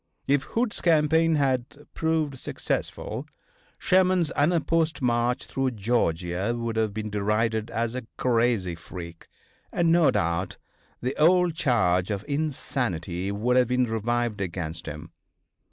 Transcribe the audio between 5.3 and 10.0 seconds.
through Georgia would have been derided as a crazy freak, and,